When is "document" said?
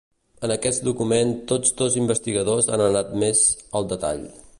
0.87-1.33